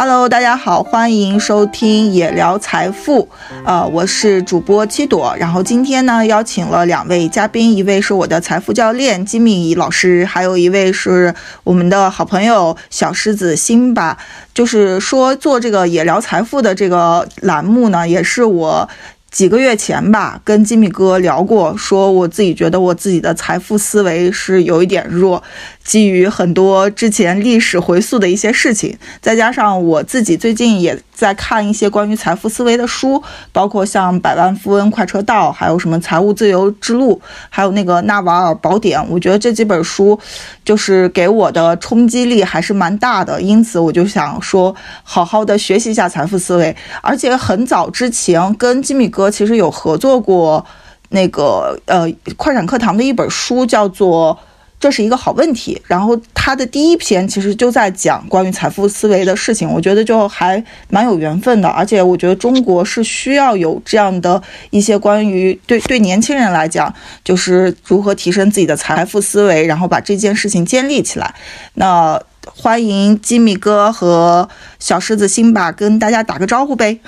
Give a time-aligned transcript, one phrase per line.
[0.00, 3.28] Hello，大家好，欢迎收听野聊财富，
[3.64, 5.34] 呃，我是主播七朵。
[5.36, 11.34] 然后今天呢，邀请了两位嘉宾，一位是我的财富教练金敏仪老师，还有一位是
[11.64, 14.16] 我们的好朋友小狮子辛巴。
[14.54, 18.88] 就是说，做这个野聊财富的这个栏目呢，也是我。
[19.30, 25.42] 几个月前吧，跟吉米哥聊过，说我自己觉得我自己的财富思维是有一点弱，
[25.84, 33.22] 基于很多之前历史回溯的一些事情，再加上我自己最近也在看一些关于财富思维的书，
[33.52, 37.16] 包括像《百万富翁快车道》，还有什么《财务自由之路》，
[37.50, 40.18] 还有那个《纳瓦尔宝典》，我觉得这几本书
[40.64, 49.18] 就是给我的冲击力还是蛮大的，因此我就想说，好好的学习一下财富思维，而且很早之前跟吉米哥。
[49.18, 50.64] 哥其实有合作过，
[51.08, 54.32] 那个呃快闪课堂的一本书叫做
[54.80, 71.34] 《这是一个好问题》，然后他的第一篇其实就在讲关于财富思维的事情，我觉得就还蛮有缘分的，而且我觉得中国是需要有这样的一些关于对对年轻人来讲，就是如何提升自己的财富思维，然后把这件事情建立起来。
[71.74, 74.48] 那欢迎吉米哥和
[74.78, 77.00] 小狮子辛巴跟大家打个招呼呗。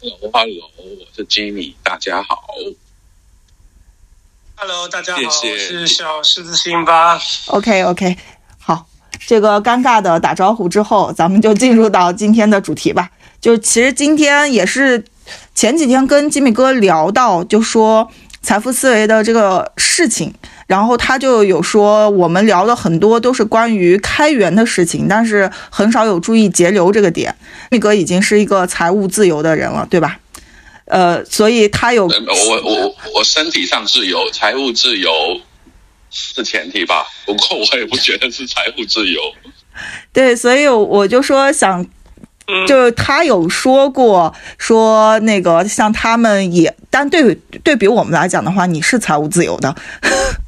[0.00, 2.44] Hello，我是 Jimmy，大家好。
[4.60, 7.16] Hello，大家好，我是小狮子辛巴。
[7.46, 8.16] OK，OK，
[8.58, 8.86] 好，
[9.24, 13.08] 这个尴尬的打招呼之后，咱们就进入到今天的主题吧。
[13.40, 15.04] 就其实今天也是
[15.54, 18.10] 前几天跟吉米哥聊到，就说
[18.42, 20.34] 财富思维的这个事情。
[20.66, 27.32] 然后他就有说，我们聊的很多都是关于开源的事情，但是很少有注意节流这个点。
[27.70, 30.18] 米哥已经是一个财务自由的人了，对吧？
[30.88, 35.40] 呃，所以他有我我我身体上自由，财务自由
[36.10, 37.06] 是前提吧？
[37.26, 39.20] 不过我也不觉得是财务自由。
[40.12, 41.86] 对，所以我就说想，
[42.66, 49.74] 就是他有说过说那个像他们也，但对对比我们来讲的话，你是财务自由的。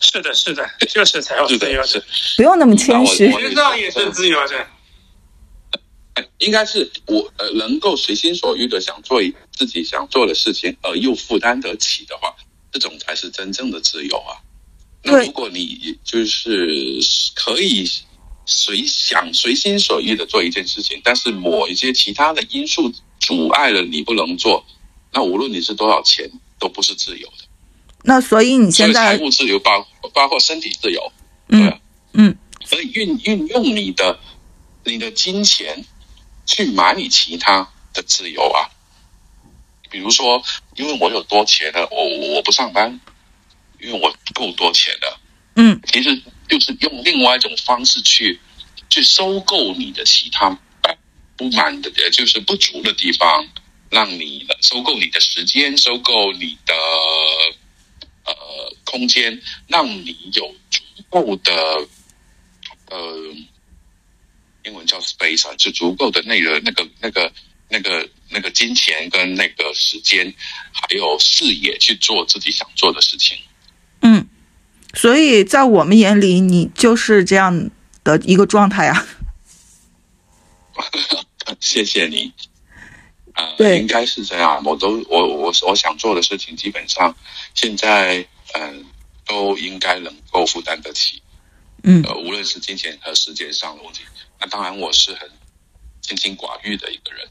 [0.00, 2.00] 是的，是的，就是财务自由是，
[2.36, 3.32] 不用那么谦虚。
[3.32, 4.66] 学上也是自由的，
[6.38, 9.20] 应该是我呃能够随心所欲的想做
[9.52, 12.34] 自己想做的事情，而又负担得起的话，
[12.72, 14.40] 这种才是真正的自由啊。
[15.02, 16.98] 那如果你就是
[17.34, 17.88] 可以
[18.46, 24.64] 随想随心所欲的做一件事情，但是某一些其他的因素阻碍了你不能做，
[25.12, 27.44] 那无论你是多少钱，都不是自由的。
[28.04, 31.12] 那所以你现在财务自由包包括身体自由，
[31.48, 31.80] 嗯
[32.12, 34.18] 嗯，所以运运用你的
[34.84, 35.84] 你的金钱
[36.48, 38.66] 去买你其他的自由啊，
[39.90, 40.42] 比如说，
[40.74, 42.98] 因为我有多钱了，我我不上班，
[43.78, 45.20] 因为我够多钱了，
[45.56, 48.40] 嗯，其实就是用另外一种方式去
[48.88, 50.58] 去收购你的其他
[51.36, 53.46] 不满的，就是不足的地方，
[53.90, 56.74] 让你收购你的时间，收购你的。
[58.28, 58.34] 呃，
[58.84, 61.50] 空间让你有足够的，
[62.90, 63.34] 呃，
[64.68, 67.32] 英文叫 space 啊，就足够的那个、那个、那个、
[67.68, 70.32] 那个、那个金钱跟那个时间，
[70.72, 73.38] 还有视野去做自己想做的事情。
[74.02, 74.28] 嗯，
[74.94, 77.70] 所以在我们眼里，你就是这样
[78.04, 79.06] 的一个状态啊。
[81.58, 82.32] 谢谢你。
[83.56, 84.60] 对，应该是这样。
[84.64, 87.16] 我都我我我想做的事情，基本上
[87.54, 88.84] 现在嗯
[89.24, 91.22] 都应该能够负担得起。
[91.84, 94.00] 嗯，呃，无论是金钱和时间上的问题，
[94.40, 95.28] 那当然我是很
[96.00, 97.28] 清心寡欲的一个人。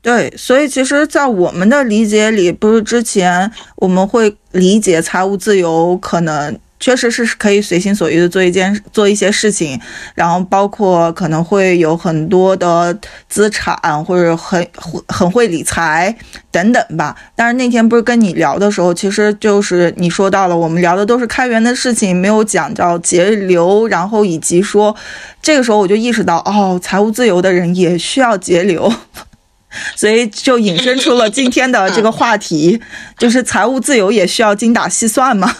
[0.00, 6.58] 对，所以其实，在我们的理解里，不是之前我们会理解财务自由可能。
[6.82, 9.80] 确实是可以随心所欲的做一件做一些事情，
[10.16, 12.98] 然后包括可能会有很多的
[13.28, 14.66] 资产或者很
[15.06, 16.12] 很会理财
[16.50, 17.16] 等等吧。
[17.36, 24.92] 但是那天不是跟你聊的时候，其实就是你说到了，我们聊的都是开源的事情，没有讲到节流，然后以及说
[25.40, 28.92] 这个时候我就意识到，哦，财务自由的人也需要节流，
[29.94, 32.80] 所以就引申出了今天的这个话题，
[33.16, 35.54] 就是财务自由也需要精打细算嘛。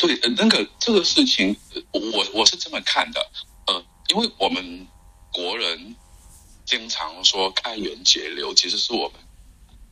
[0.00, 1.54] 对，那个这个事情，
[1.92, 3.20] 我我是这么看的，
[3.66, 4.86] 呃，因为我们
[5.30, 5.94] 国人
[6.64, 9.20] 经常说开源节流，其实是我们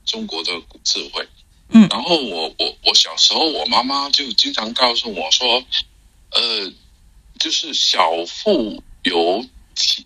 [0.07, 1.29] 中国的古智慧。
[1.69, 5.63] 嗯，然后我我我小时候，我妈妈就经常告诉我说，
[6.31, 6.73] 呃，
[7.39, 9.45] 就是小富由
[9.75, 10.03] 勤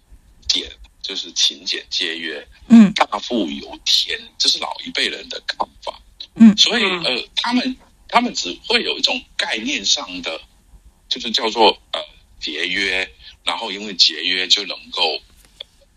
[0.49, 0.69] 俭，
[1.01, 2.45] 就是勤俭节约。
[2.67, 6.03] 嗯，大富由天，这是老一辈人的看法。
[6.35, 7.77] 嗯，所以呃，他们。
[8.13, 10.39] 他们只会有一种概念上的，
[11.09, 12.01] 就是叫做呃
[12.39, 13.11] 节约，
[13.43, 15.19] 然后因为节约就能够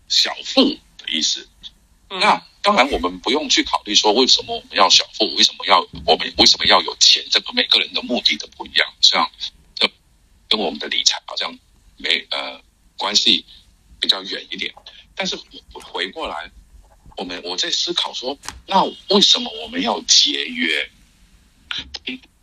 [0.08, 1.46] 小富的意思。
[2.08, 7.22] 那当然，我们不用去考虑说为什么我们要小富，为什么要我们为什么要有钱？
[7.30, 9.30] 这个每个人的目的都不一样，像
[9.74, 9.86] 这
[10.48, 11.54] 跟我们的理财好像
[11.98, 12.58] 没呃
[12.96, 13.44] 关系
[14.00, 14.74] 比较远一点。
[15.14, 15.38] 但是
[15.74, 16.50] 回过来，
[17.18, 20.90] 我们我在思考说，那为什么我们要节约？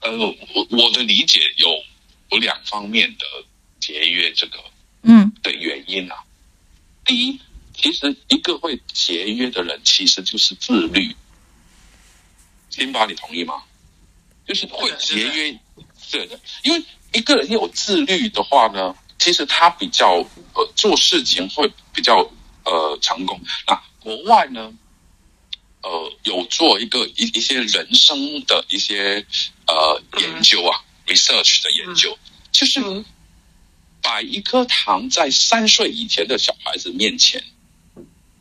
[0.02, 1.70] 呃，我我的理解有
[2.32, 3.26] 有两方面的
[3.80, 4.60] 节约这个
[5.04, 6.24] 嗯的原因啊。
[7.06, 7.40] 第一。
[7.76, 11.16] 其实，一个会节约的人，其实就是自律。
[12.70, 13.64] 辛巴，你同意吗？
[14.48, 15.60] 就是会节约，
[16.12, 16.40] 对的。
[16.64, 16.84] 因为
[17.14, 22.32] 一个人有自律的话呢，其实他比较呃做事情会比较
[22.64, 23.42] 呃成功。
[23.66, 24.72] 那国外呢，
[25.84, 29.26] 呃有做一个一一些人生的一些
[29.68, 32.18] 呃研究啊，research 的研究，
[32.52, 32.82] 就是
[34.02, 37.44] 把一颗糖在三岁以前的小孩子面前。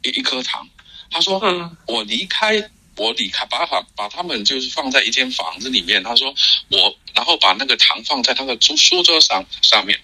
[0.05, 0.69] 一一颗糖，
[1.13, 6.03] 他说：“嗯，我离开，我离开，把把把他们就是放在一间房子里面。
[6.03, 6.35] 他说
[6.71, 10.01] 我，然后把那个糖放在他的书书桌上上面，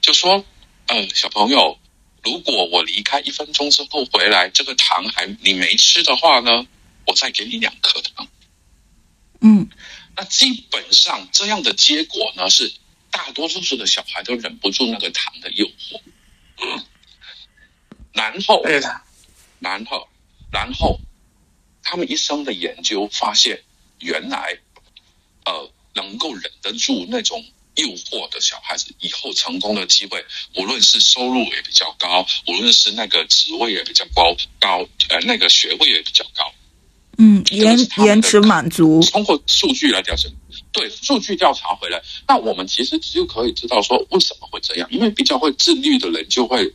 [0.00, 0.42] 就说，
[0.86, 1.78] 嗯，小朋友，
[2.24, 6.66] 如果我离开一分钟之后回来，这个糖还你没吃的话呢，
[7.06, 8.26] 我再给你两颗糖。
[9.40, 9.68] 嗯，
[10.16, 12.72] 那基本上这样的结果呢，是
[13.10, 16.00] 大多数的小孩都忍不住那个糖的诱惑，
[18.12, 18.62] 然后。”
[19.60, 20.06] 然后，
[20.52, 21.00] 然后，
[21.82, 23.62] 他们一生的研究发现，
[24.00, 24.58] 原来，
[25.46, 27.42] 呃，能够忍得住那种
[27.76, 30.24] 诱惑的小孩子，以后成功的机会，
[30.56, 36.52] 无论是收入也比较高，无论是那个职位也比较高，高呃那个学位也比较高。
[37.18, 39.00] 嗯，延延迟满足。
[39.10, 40.28] 通过数据来调查，
[40.72, 46.72] 对数据调查回来，那我们其实就可以知道说为什么会这样，因为比较会自律的人就会。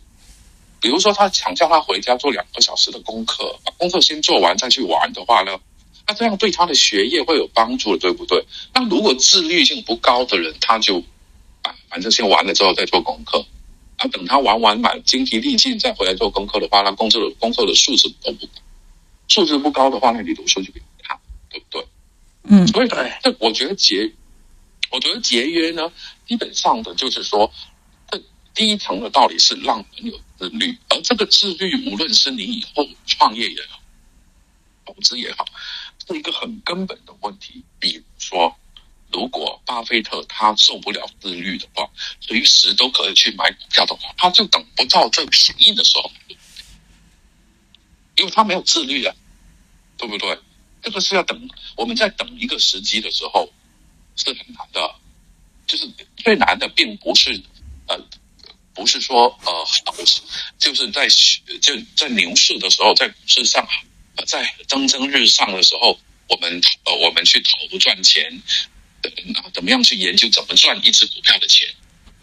[0.81, 5.60] 比如说，他想叫他回家做两个小时的功课，把功课先做完再去玩的话呢，
[6.10, 8.44] 那这样对他的学业会有帮助，对不对？
[8.74, 11.04] 那如果自律性不高的人，他就
[11.62, 13.46] 啊，反正先玩了之后再做功课，
[13.98, 18.54] 啊，等他玩完满精疲力尽再回来做功课的话，那工作的工作的素质都不高，
[19.28, 21.20] 素质不高的话，那你读书就比较差，
[21.52, 21.88] 对不对？
[22.46, 24.12] 嗯，所以这我觉得节，
[24.90, 25.92] 我觉得节约呢，
[26.28, 27.54] 基本上的就是说。
[28.12, 28.20] 这
[28.56, 33.80] 第一层的道理是让人有自律，而这个自律，无论是你以后创业也好，
[34.86, 35.46] 投资也好，
[36.10, 37.64] 是一个很根本的问题。
[37.80, 38.58] 比如说，
[39.12, 41.88] 如果巴菲特他受不了自律的话，
[42.20, 46.12] 随时都可以去买股票的话，他就等不到这便宜的时候，
[48.16, 49.16] 因为他没有自律啊，
[49.98, 50.38] 对不对？
[50.82, 53.52] 这个是要等，我们在等一个时机的时候
[54.16, 54.96] 是很难的，
[55.68, 57.40] 就是最难的并不是
[57.88, 58.04] 呃。
[58.72, 59.94] 不是说呃好，
[60.58, 61.06] 就是在
[61.60, 63.68] 就在牛市的时候，在股市上，
[64.25, 68.42] 在蒸蒸日上的时候，我们呃，我们去投赚钱，
[69.04, 69.12] 呃，
[69.54, 71.68] 怎么样去研究怎么赚一只股票的钱？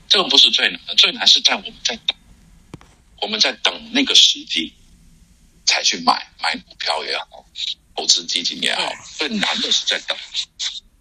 [0.08, 2.16] 这个不是最难的，最难是在我们在等，
[3.20, 4.72] 我们在等那个时机
[5.64, 7.44] 才去买买股票也好，
[7.94, 10.16] 投资基金也好，最难的是在等。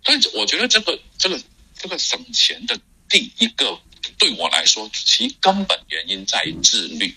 [0.04, 1.42] 所以我觉得这个这个
[1.80, 3.80] 这个省钱的第一个。
[4.18, 7.14] 对我来说，其根本原因在于自律。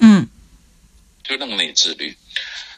[0.00, 0.26] 嗯，
[1.22, 2.16] 就让你自律。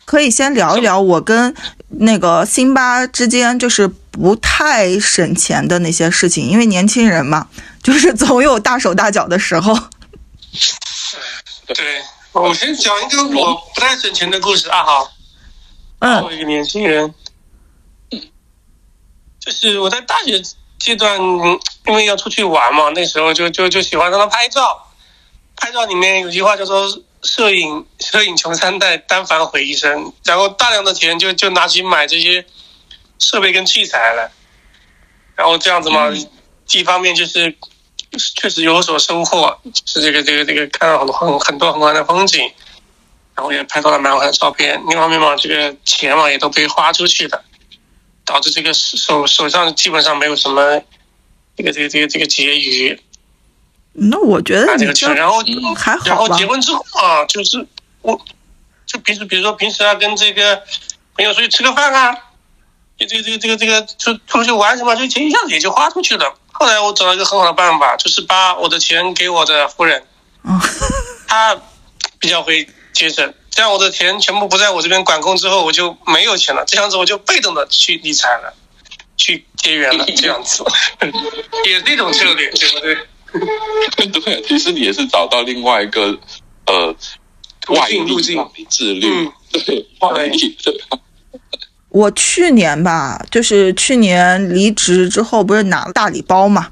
[0.06, 1.54] 可以先聊一聊我跟
[1.88, 7.48] 那个辛巴之间就是不太省钱的那些事情，因为年轻人嘛，
[7.84, 9.78] 就是总有大手大脚的时候。
[11.66, 12.00] 对，
[12.32, 15.12] 我先讲一个我不太省钱的故事啊，好。
[15.98, 16.22] 嗯。
[16.24, 17.12] 我一个年轻人，
[19.38, 20.42] 就是我在大学。
[20.78, 21.18] 阶段，
[21.86, 24.86] 因为要出去玩嘛，那时候就就就喜欢让他拍照。
[25.56, 26.86] 拍照里面有句话叫做
[27.26, 30.12] “摄影摄影穷三代，单反毁一生”。
[30.24, 32.46] 然后大量的钱就就拿去买这些
[33.18, 34.30] 设备跟器材了。
[35.34, 36.10] 然后这样子嘛，
[36.70, 37.54] 一方面就是
[38.34, 42.50] 确实有所收获，是这个这个这个看到很多很很多很好的风景，
[43.34, 44.80] 然后也拍到了蛮好的照片。
[44.88, 47.44] 另一方面嘛，这个钱嘛也都被花出去的。
[48.24, 50.82] 导致这个手手上基本上没有什么
[51.56, 53.00] 这个这个这个这个结余。
[53.98, 55.42] 那我觉得这个钱，然后
[55.76, 57.66] 还好然后结婚之后啊，就是
[58.02, 58.20] 我，
[58.86, 60.62] 就平时比如说平时啊，跟这个
[61.16, 62.14] 朋友出去吃个饭啊，
[62.98, 66.38] 这这个这个这个出出去玩什么，这钱一下子也就花出去了。
[66.52, 70.02] 后来我找了一个很好的办法，就是把我的钱给我的夫人，
[71.26, 71.56] 她
[72.18, 73.34] 比较会节省。
[73.50, 76.62] 这样我的钱全部不在我这边管控之后，我就没有钱了。
[76.66, 78.52] 这样子我就被动的去理财了，
[79.16, 80.04] 去结缘了。
[80.16, 80.62] 这样子
[81.64, 82.98] 也是一种策略，对不对？
[84.24, 86.18] 对，其实你也是找到另外一个
[86.66, 86.94] 呃
[87.68, 89.32] 外力路径自律，嗯
[89.64, 90.74] 对外力对。
[91.88, 96.68] 我去年吧，就是去年离职之后，不是拿了大礼包嘛，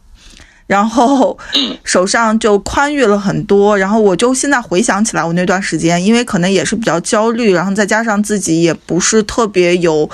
[0.66, 3.78] 然后嗯手上就宽裕了很多。
[3.78, 10.10] 然后我就现在回想起来，我那段时间，因为可能也是比较焦虑，然后再加上自己也不是特别有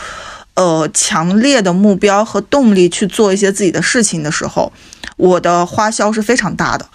[0.54, 4.72] 呃强烈的目标和动力去做一些自己的事情的时候，
[5.20, 6.86] 我的花销是非常大的。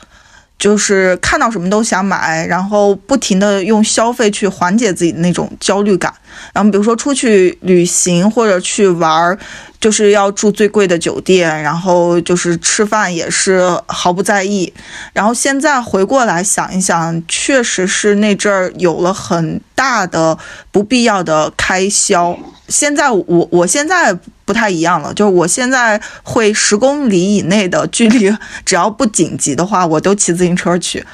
[0.58, 6.12] 就是看到什么都想买，然后不停的用消费去缓解自己的那种焦虑感。
[6.54, 9.38] 然后比如说出去旅行或者去玩，
[9.80, 14.74] 就是要住最贵的酒店，然后就是吃饭也是毫不在意。
[15.14, 20.38] 然后现在回过来想一想，确实是那阵儿有了很大的
[20.72, 22.38] 不必要的开销。
[22.68, 31.06] 现在我我现在不太一样了，就是我现在会十公里以内的距离，只要不紧急的话，我都骑自行车去，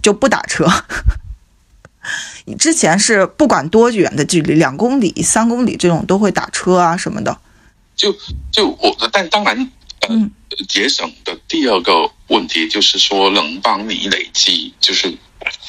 [0.00, 0.66] 就不打车。
[2.58, 7.36] 之前是不管多远的距离，两公里、三公里这种都会打车啊什么的。
[8.00, 8.16] 就
[8.50, 9.54] 就我，但当然，
[10.00, 10.30] 呃，嗯
[10.66, 15.14] 节省的第二个问题就是说，能帮你累积，就是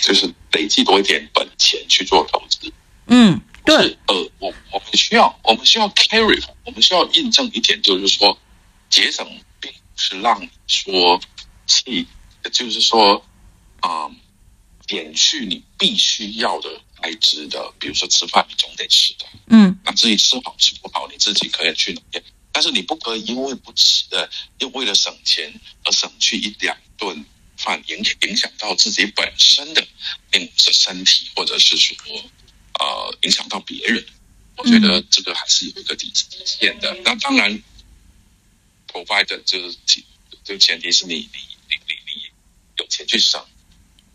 [0.01, 2.71] 就是累积多一点本钱去做投资。
[3.07, 8.37] 嗯，对，呃，我我们需要我们需要 carry，我们需要印证一点，就是说，
[8.89, 9.27] 节省
[9.59, 11.19] 并不是让你说
[11.67, 12.07] 去，
[12.53, 13.25] 就是说，
[13.81, 14.09] 啊、
[14.87, 16.69] 减去你必须要的
[17.01, 24.29] 开支的，比如说吃饭你总得吃的，嗯那至于吃好吃不好，你自己可以去努力，但是你不可以因为不吃呃，
[24.59, 25.51] 又为了省钱
[25.83, 27.25] 而省去一两顿
[27.57, 29.87] 饭，影影响到自己本身的，
[30.29, 31.95] 并不是身体或者是说
[32.79, 34.05] 呃影响到别人。
[34.57, 36.11] 我觉得这个还是有一个底
[36.45, 36.95] 线的。
[37.03, 37.63] 那当然
[38.87, 40.03] ，provide 就是前
[40.43, 42.21] 就前提是你你你你你
[42.77, 43.43] 有钱去省。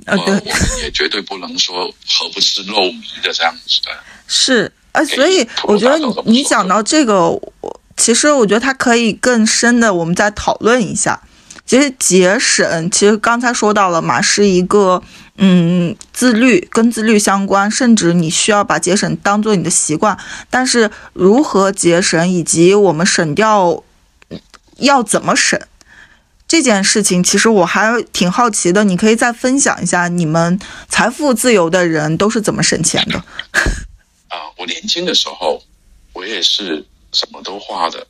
[0.05, 3.91] 呃，呃，对，我们也绝对不能说何不吃肉糜的这样子的。
[4.29, 11.21] 是，呃，所以我觉得你你讲到这个，我其实我觉得它可以更深的，我们再讨论一下。
[11.65, 15.03] 其实节省，其实刚才说到了嘛，是一个
[15.37, 20.17] 嗯自律，跟自律相关，甚至你需要把节省当做你的习惯。
[20.49, 23.83] 但是如何节省，以及我们省掉
[24.29, 24.38] 嗯
[24.76, 25.61] 要怎么省，
[26.49, 28.85] 这件事情，其实我还挺好奇的。
[28.85, 33.19] 你可以再分享一下，你们财富自由的人都是怎么省钱的？
[34.29, 35.62] 啊、我年轻的时候，
[36.12, 38.07] 我也是什么都花的，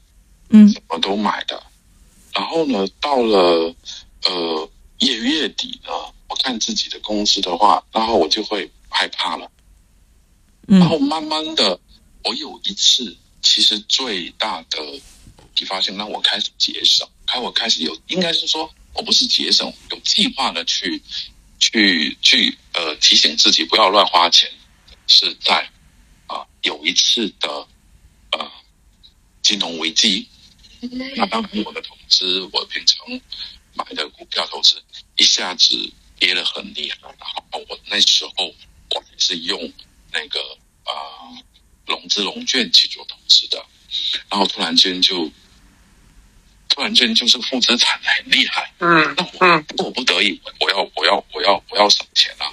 [0.50, 1.62] 嗯什么都买的。
[2.34, 3.74] 然后呢，到了
[4.24, 5.90] 呃月月底呢，
[6.28, 9.50] 我看自己的工资的话，然后我就会害怕了。
[10.66, 11.78] 然嗯后慢慢的，
[12.24, 14.78] 我有一次其实最大的
[15.54, 21.02] 启发性让我开始节省，开我开始有，应该是说我不是节省，有计划的去
[21.58, 24.50] 去去呃提醒自己不要乱花钱，
[25.06, 25.68] 是在
[26.26, 27.48] 啊、有一次的
[28.32, 28.50] 呃
[29.42, 30.28] 金融危机，
[31.16, 33.06] 那当然我的投资，我平常
[33.74, 34.82] 买的股票投资
[35.16, 37.12] 一下子跌得很厉害，然
[37.50, 38.32] 后我那时候
[38.90, 39.72] 我也是用
[40.12, 40.40] 那个
[40.84, 40.92] 啊、
[41.86, 43.64] 融资融券去做投资的，
[44.28, 45.30] 然后突然间就
[46.76, 52.44] 突然间就是负资产很厉害，嗯那我嗯迫不得已，我要我要我要我要省钱啊！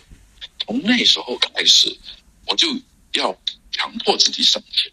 [0.65, 1.93] 从那时候开始，
[2.45, 2.69] 我就
[3.11, 3.37] 要
[3.73, 4.89] 强迫自己省钱。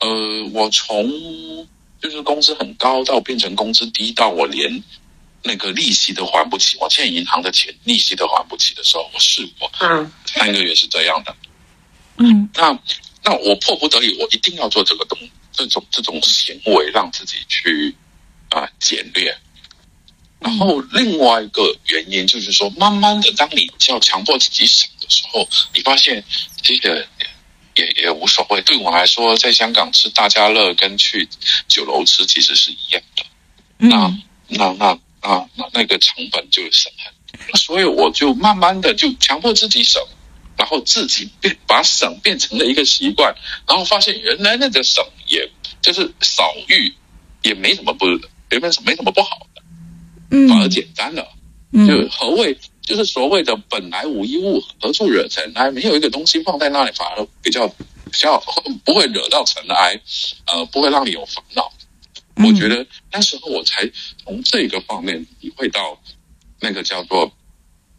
[0.00, 1.66] 呃，我从
[1.98, 4.82] 就是工资很高到变成工资低，到我连
[5.42, 11.34] 那个利息都还不起，我欠银行的钱利息都还不起的时候，我试过嗯三个月是这样的。
[12.18, 12.78] 嗯那
[13.24, 15.18] 那我迫不得已，我一定要做这个东
[15.52, 17.96] 这种这种行为，让自己去
[18.56, 19.36] 啊、简略。
[20.38, 26.22] 然后另外一个原因就是说，慢慢的，当你要强迫自己省的时候，你发现
[26.62, 27.06] 这个
[27.74, 28.62] 也也无所谓。
[28.62, 31.28] 对我来说，在香港吃大家乐跟去
[31.68, 33.24] 酒楼吃其实是一样的。
[33.78, 40.00] 那嗯那那那那那个成本就省很多，那所以我就慢慢的就强迫自己省，
[40.56, 43.34] 然后自己变把省变成了一个习惯，
[43.66, 45.50] 然后发现原来那个省也
[45.82, 46.94] 就是少欲
[47.42, 48.06] 也没什么不
[48.50, 49.62] 原本是没什么不好的，
[50.30, 51.22] 嗯反而简单了。
[51.72, 55.70] 就嗯何谓就是所谓的本来无一物，何处惹尘埃？
[55.70, 58.42] 没有一个东西放在那里，反而比较比较
[58.84, 60.00] 不会惹到尘埃，
[60.46, 61.70] 呃，不会让你有烦恼。
[62.36, 63.90] 我觉得那时候我才
[64.22, 66.00] 从这个方面体会到
[66.60, 67.30] 那个叫做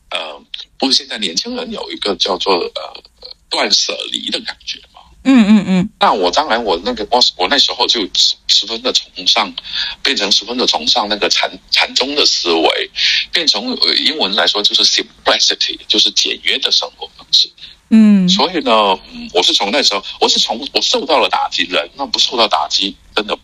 [0.10, 0.42] 呃，
[0.80, 3.04] 不是现在年轻人有一个叫做呃
[3.50, 4.97] 断舍离的感觉嘛。
[5.30, 9.54] 嗯嗯嗯，那我当然我那个我我那时候就十十分的崇尚，
[10.02, 12.90] 变成十分的崇尚那个禅禅宗的思维，
[13.32, 17.52] 变成呃英文来说就是 simplicity，就是简约的生活方式。
[17.90, 18.72] 嗯所以呢，
[19.12, 23.42] 嗯，我是从那时候，我是从我受到了打击，人那不受到打击，真的不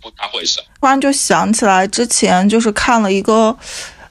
[0.00, 0.64] 不大会生。
[0.80, 3.54] 突然就想起来，之前就是看了一个，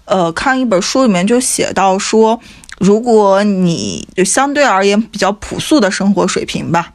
[0.05, 2.39] 呃，看一本书里面就写到说，
[2.81, 6.93] 如果你就相对而言比较朴素的生活水平吧，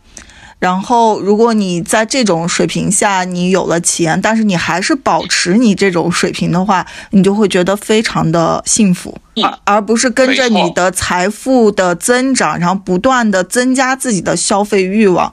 [0.59, 15.33] 然后如果你在这种水平下你有了钱，但是你还是保持你这种水平的话，你就会觉得非常的幸福，嗯而而不是跟着你的财富的增长，然后不断的增加自己的消费欲望。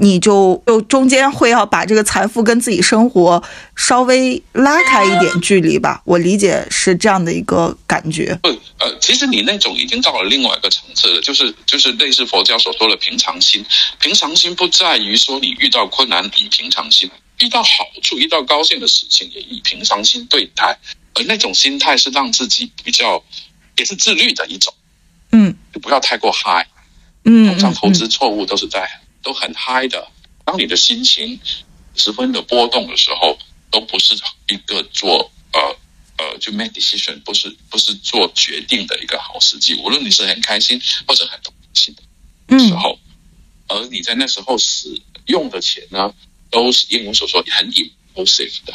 [0.00, 3.42] 你就就中间会要把这个财富跟自己生活
[3.76, 8.34] 稍微拉开一点距离吧，我理解是这样的一个感觉。
[8.42, 13.62] 不，呃，其实你那种已经到了另外一个层次了，就是就是类似佛教所说的平常心。
[13.98, 20.78] 平常心不在于说你遇到困难以平常心，遇到好处、遇到高兴的事情也以平常心对待，
[21.14, 23.22] 而那种心态是让自己比较
[23.76, 24.72] 也是自律的一种，
[25.32, 26.66] 嗯就不要太过嗨。
[27.26, 28.88] 嗯通常投嗯资错误都是在
[29.22, 30.08] 都很嗨的。
[30.44, 31.38] 当你的心情
[31.94, 33.38] 十分的波动的时候，
[33.70, 34.14] 都不是
[34.48, 35.60] 一个做呃
[36.18, 39.74] 呃就 make decision，不是不是做决定的一个好时机。
[39.74, 42.02] 无论你是很开心或者很痛心的
[42.58, 42.98] 时嗯候，
[43.68, 46.12] 而你在那时候使用的钱呢，
[46.50, 48.72] 都是英文所说很 impulsive 的，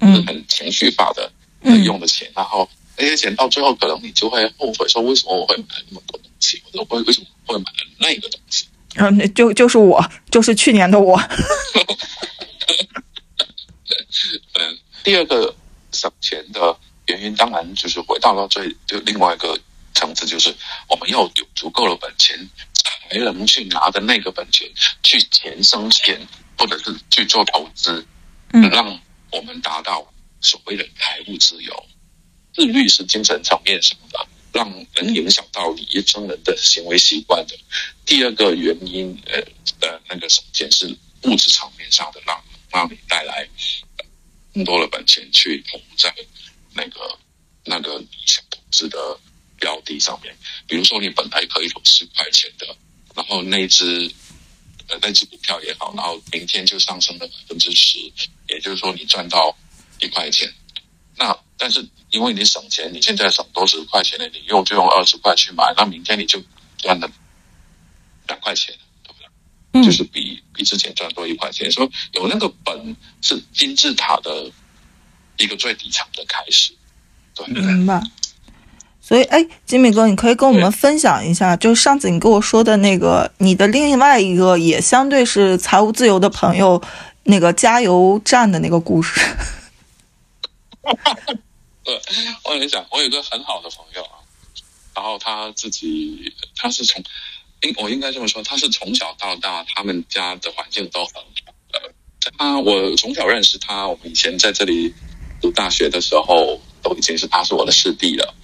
[0.00, 1.30] 就是嗯很情绪化的
[1.62, 8.66] 嗯用的钱，然后那些钱到最后可能你就会后悔，说为什么我会买那么多东西，或者会为什么会买那个东西。
[8.96, 11.16] 嗯，就就是我，就是去年的我。
[14.54, 15.54] 嗯，第二个
[15.92, 19.58] 省钱的原因，当然就是回到到最就另外一个
[19.94, 20.54] 层次，就是
[20.88, 22.36] 我们要有足够的本钱，
[22.74, 24.68] 才能去拿着那个本钱
[25.02, 26.20] 去钱生钱，
[26.58, 28.06] 或者是去做投资，
[28.52, 28.98] 嗯让
[29.30, 31.86] 我们达到所谓的财务自由。
[32.52, 37.56] 自律是精神层面上的，让能影响到你一生人的行为习惯的。
[38.04, 39.38] 第二个原因，呃
[39.80, 40.86] 呃那个省钱是
[41.22, 43.48] 物质层面上的，让让你带来
[44.52, 46.14] 更多的本钱去投在
[46.74, 47.18] 那个
[47.64, 49.18] 那个你想投资的
[49.58, 50.36] 标的上面。
[50.66, 52.76] 比如说，你本来可以投十块钱的，
[53.14, 54.10] 然后那只
[54.88, 57.98] 呃那只股票也好，然后明天就上升了百分之十，
[58.48, 59.56] 也就是说你赚到
[60.00, 60.52] 一块钱。
[61.60, 66.42] 那但是因为你省钱，你现在省多十块钱了，你用就用二十块去买，那明天你就
[66.78, 67.08] 赚了
[68.26, 69.28] 两块钱，对不对？
[69.74, 71.70] 嗯就是比比之前赚多一块钱。
[71.70, 74.50] 说有那个本是金字塔的
[75.36, 76.72] 一个最底层的开始，
[77.34, 77.46] 对。
[77.46, 78.02] 明白。
[79.02, 86.82] 所以，哎，金米哥，你可以跟我们分享一下，就是上次你跟我说的那个，你的另外一个也相对是财务自由的朋友，
[87.24, 89.20] 那个加油站的那个故事。
[91.90, 92.00] 对，
[92.44, 94.22] 我跟你讲，我有一个很好的朋友啊，
[94.94, 97.02] 然后他自己他是从，
[97.62, 101.52] 应我应该这么说，他是从小到大，他们家的环境都很好。
[101.72, 101.80] 呃，
[102.38, 104.94] 他我从小认识他，我们以前在这里
[105.40, 108.34] 读大学的时候，都已经是他是我的师弟了。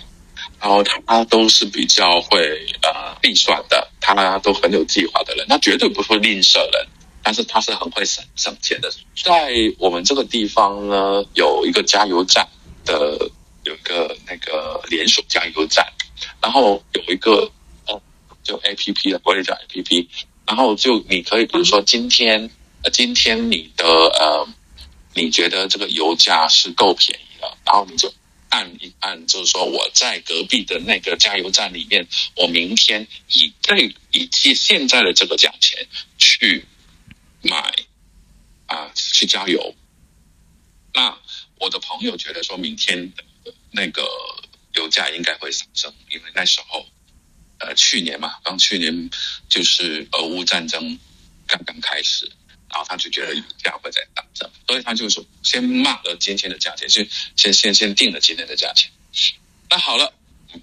[0.59, 2.39] 然后他都是比较会
[2.83, 6.89] 呃计算的，他都很有计划的人，他绝对不会吝啬人，
[7.23, 8.91] 但是他是很会省省钱的。
[9.23, 12.49] 在我们这个地方呢，有一个加油站
[12.87, 13.31] 的，
[13.67, 15.85] 有一个那个连锁加油站，
[16.41, 17.51] 然后有一个
[17.87, 18.01] 哦，
[18.43, 20.09] 就 A P P 的，国内叫 A P P，
[20.47, 22.49] 然后就你可以比如说今天
[22.85, 24.49] 呃今天你的呃
[25.15, 28.13] 你觉得这个油价是够便宜了，然后你就
[28.51, 33.77] 按一按，就是说我在隔壁的那个加油站里面，我明天以这
[34.13, 35.87] 以现现在的这个价钱
[36.19, 36.65] 去
[37.43, 37.75] 买
[38.67, 39.75] 啊、去加油。
[40.95, 41.19] 那
[41.59, 43.13] 我的朋友觉得说明天
[43.71, 44.03] 那个
[44.75, 46.87] 油价应该会上升，因为那时候
[47.59, 49.11] 呃去年嘛，刚去年
[49.49, 50.99] 就是俄乌战争
[51.47, 52.31] 刚刚开始，
[52.71, 58.91] 然后他就觉得油价会在上升，所以他就说先骂了今天的价钱，先先先先定了今天的价钱。
[59.69, 60.13] 那好了，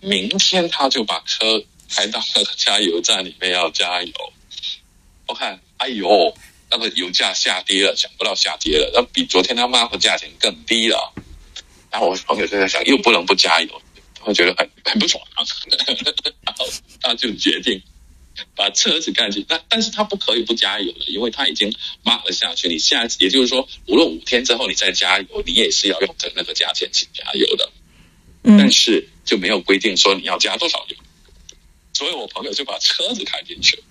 [0.02, 4.14] 明天他就把车开到那个加油站里面要加油。
[5.26, 6.36] 我看，哎呦，
[6.70, 11.14] 那个油价下跌了，想不到下跌了，那比昨天他骂的价钱更低了。
[11.94, 13.82] 然后我朋友就在想，又不能不加油，
[14.16, 15.24] 他会觉得很很不爽，
[16.42, 16.66] 然后
[17.00, 17.80] 他就决定
[18.56, 19.46] 把车子干进。
[19.48, 22.68] 那但是他不可以不加油的，因为他已经骂了下去。
[22.68, 27.72] 你下次，也就是说，无论五天之后你再加油，你也是要用着那个价钱去加油的。
[28.42, 30.96] 但嗯是就没有规定说你要加多少油，
[31.94, 33.84] 所以我朋友就把车子开进去了。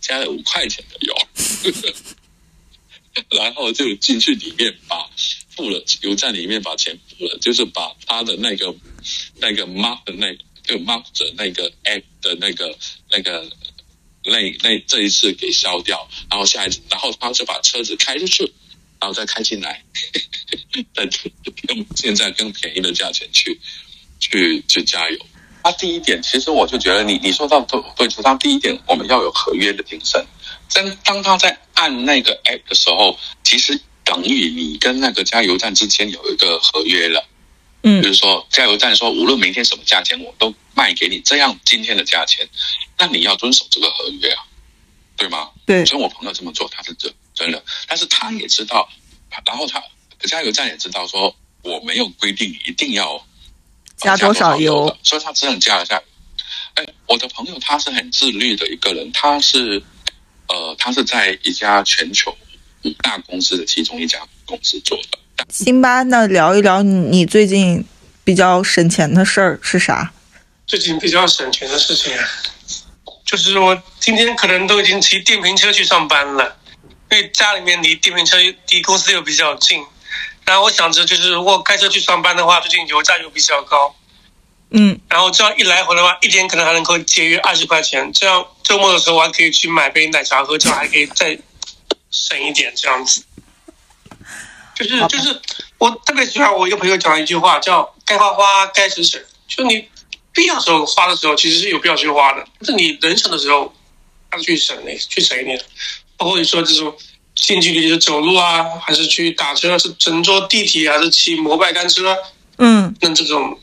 [0.00, 1.14] 加了五块钱的油，
[3.30, 5.08] 然后就进去里面把
[5.54, 8.74] 付了油站里面把钱付了，就是把他的那个
[9.36, 10.34] 那个 mark 的那
[10.66, 12.76] 个 mark 的那个 app 的那个
[13.10, 13.48] 那个
[14.24, 18.42] 那那这一次给消掉，然后下一次，然后他就把车子开出去，
[19.00, 19.84] 然后再开进来，
[20.94, 21.08] 再
[21.68, 23.60] 用现在更便宜的价钱去
[24.18, 25.18] 去去加油。
[25.62, 30.26] 他第一点，其实我就觉得你你说到对对，他第一点我们要有合约的精神。
[30.74, 37.26] 当当他在按那个 app 的时候，其实等于你跟那个加油站之间有一个合约了。
[37.86, 42.48] 嗯就是说加油站说无论明天什么价钱，我都卖给你这样今天的价钱，
[42.98, 44.42] 那你要遵守这个合约啊，
[45.18, 45.50] 对吗？
[45.66, 48.88] 对，所以我朋友这么做，他是真真的，但是他也知道，
[49.44, 49.82] 然后他
[50.20, 53.22] 加油站也知道说我没有规定你一定要
[53.98, 56.02] 加多少油的，所以他只能加一下。
[56.76, 59.82] 哎，我的朋友他是很自律的一个人，他是
[60.48, 62.36] 呃，他是在一家全球
[62.84, 65.18] 五大公司的其中一家公司做的。
[65.48, 67.84] 辛巴，那聊一聊你最近
[68.22, 70.12] 比较省钱的事儿是啥？
[70.66, 72.24] 最近比较省钱的事情啊，
[73.24, 76.56] 就是我今天可能都已经骑电瓶车去上班了，
[77.10, 78.36] 因为家里面离电瓶车
[78.70, 79.84] 离公司又比较近。
[80.44, 83.94] 然后我想着，就是如果开车去上班的话，最近油价又比较高，
[84.76, 88.12] 嗯然后这样一来回的话，一天可能还能够节约二十块钱。
[88.12, 91.38] 这样周末的时候，我还可以去买杯奶茶喝，这样还可以再
[92.10, 93.24] 省一点，这样子。
[94.74, 95.40] 就是就是，
[95.78, 99.22] 我特别喜欢我一个朋友讲的一句话，叫“该花花，该省省”。
[99.46, 99.88] 就你
[100.32, 103.72] 必要时候花的时候，其实是有必要去花的，但是你能省的时候，
[104.30, 105.64] 还是去省那去省一点。
[106.16, 106.92] 包括你说这种
[107.36, 112.16] 近距离的走路啊，还是去打车，是乘坐地铁，还是骑摩拜单车，
[112.58, 113.56] 嗯那这种，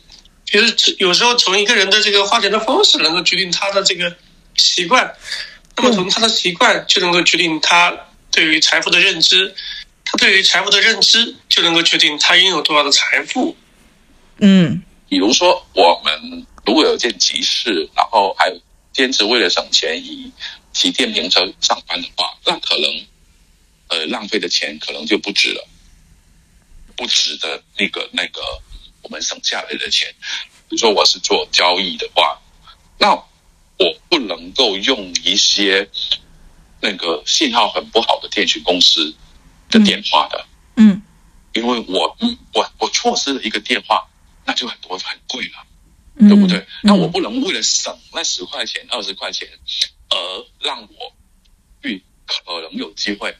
[0.51, 4.13] 其实有时候从一个人的这个花钱的方式，能够决定他的这个
[4.57, 5.15] 习惯，
[5.77, 7.97] 那么从他的习惯就能够决定他
[8.31, 9.55] 对于财富的认知，
[10.03, 13.55] 他对于财富的认知就能够决定他拥有多少的财富。
[14.39, 18.53] 嗯比如说，我们如果有件急事，然后还
[18.91, 20.29] 兼职为了省钱以
[20.73, 23.05] 骑电瓶车上班的话，那可能
[23.87, 25.65] 呃浪费的钱可能就不止了，
[26.97, 28.41] 不值得那个那个
[29.03, 30.13] 我们省下来的钱。
[30.69, 32.41] 比如说我是做交易的话，
[32.97, 35.89] 那我不能够用一些
[36.79, 39.13] 那个信号很不好的电讯公司
[39.69, 40.45] 的电话的，
[40.77, 41.01] 嗯
[41.53, 42.17] 因为我
[42.53, 44.07] 我我错失了一个电话，
[44.45, 45.65] 那就很多很贵了。
[46.15, 46.65] 嗯，对不对？
[46.83, 49.47] 那我嗯不能为了省那十块钱、二十块钱，
[50.09, 50.17] 而
[50.59, 51.13] 让我
[51.81, 53.35] 去可能有机会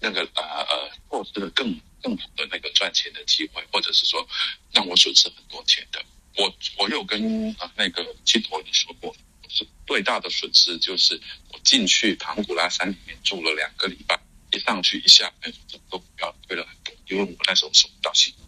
[0.00, 4.26] 那个呃呃错失了更更好的那个赚钱的机会，或者是说
[4.72, 6.02] 让我损失很多钱的。
[6.36, 9.14] 我我有跟啊那个七朵你说过，
[9.48, 11.20] 是最大的损失就是
[11.52, 14.18] 我进去唐古拉山里面住了两个礼拜，
[14.52, 15.52] 一上去一下，哎，
[15.90, 18.32] 都不要亏了很多，因为我那时候收不到信。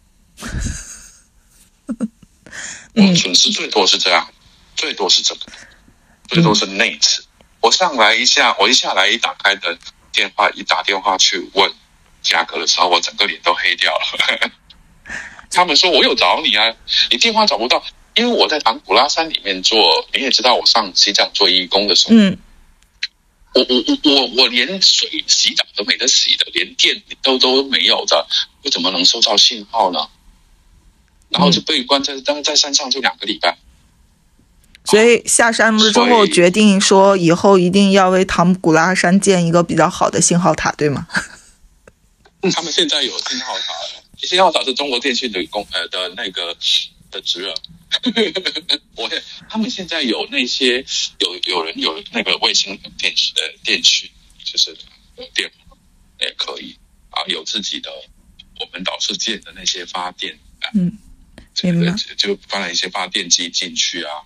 [2.95, 4.33] 我嗯损失最多是这样，
[4.77, 5.41] 最多是这个，
[6.29, 7.25] 最多是那一次。
[7.61, 9.79] 我上来一下，我一下来一打开的
[10.13, 11.73] 电话，一打电话去问
[12.23, 14.51] 价格的时候，我整个脸都黑掉了。
[15.51, 16.73] 他们说我有找你啊，
[17.11, 17.83] 你电话找不到，
[18.15, 19.79] 因为我在唐古拉山里面做，
[20.13, 22.39] 你也知道我上西藏做义工的时候，嗯
[23.53, 28.25] 我我我我我连水洗澡都没得洗的，连电都都没有的，
[28.63, 29.99] 我怎么能收到信号呢？
[31.31, 33.57] 然后就被关在当在山上就两个礼拜。
[34.85, 41.09] 所以下山了之后决定说以后一定要为唐古拉山建一个比较好的信号塔，对吗？
[42.53, 46.57] 他们现在有信号塔了，信号塔是中国电信的公呃的那个
[47.11, 47.55] 的职了。
[48.97, 50.85] 我也他们现在有那些
[51.19, 54.09] 有有人有那个卫星电视的电讯，
[54.45, 54.77] 就是
[55.35, 55.51] 电
[56.21, 56.79] 也可以
[57.11, 57.91] 啊，有自己的
[58.61, 60.99] 我们导师建的那些发电啊，嗯，
[61.53, 64.23] 这个就就放了一些发电机进去啊，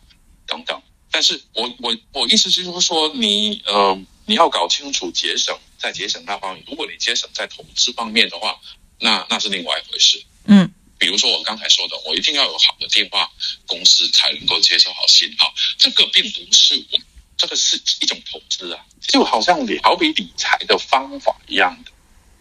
[0.46, 0.80] 等等。
[1.10, 8.58] 但是我我我意思就是说你呃你要搞清楚节省在节省那方面，如果你节省在投资方面的话，
[9.00, 10.24] 那那是另外一回事。
[10.46, 13.30] 嗯比如说我刚才说的，我一定要有好的电话
[13.66, 16.98] 公司才能够接收好信号，这个并不是我，
[17.36, 21.92] 这个是一种投资啊，就好像理好比理财的方法一样的，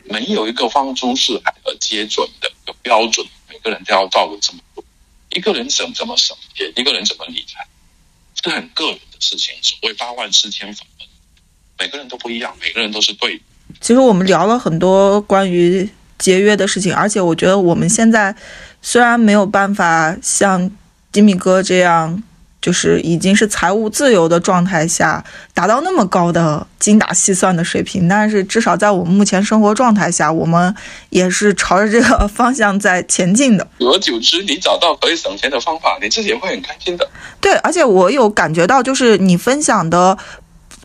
[0.05, 4.85] 没有一个方诸四海而皆准的一个标准，每个人都要照着这么做。
[5.31, 7.67] 一个人怎怎么省钱，一个人怎么理财，
[8.41, 9.53] 是很个人的事情。
[9.61, 11.07] 所谓八万四千法门，
[11.79, 13.41] 每个人都不一样，每个人都是对的。
[13.81, 18.35] 其实我们聊了很多关于节约的事情，而且我觉得我们现在
[18.81, 20.71] 虽然没有办法像
[21.11, 22.21] 吉米哥这样
[22.61, 25.21] 就是已经是财务自由的状态下，
[25.53, 28.07] 达到那么高的精打细算的水平。
[28.07, 30.73] 但是至少在我们目前生活状态下，我们
[31.09, 33.67] 也是朝着这个方向在前进的。
[33.79, 37.09] 久而久之，你找到可以省钱的方法，你自己也会很开心的。
[37.41, 40.17] 对，而且我有感觉到，就是你分享的，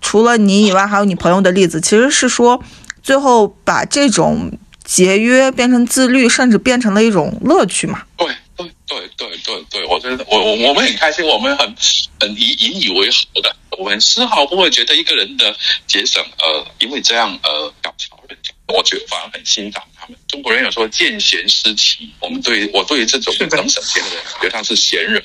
[0.01, 2.63] 除了你以外，还有你朋友的例子，其实是说
[3.03, 4.51] 最后把这种。
[4.89, 8.05] 节约变成自律，甚至变成了一种乐趣嘛？
[8.17, 11.75] 对对对对对对，我觉得我我我们很开心，我们很
[12.19, 15.55] 很引引以为豪的，我们丝毫不会觉得一个人的
[15.87, 20.17] 节省，呃，因为这样呃搞潮人家，我觉得反而很欣赏他们。
[20.27, 25.23] 中国人有说见贤思齐，我们对我对于这种能省钱的人，觉得他是贤人。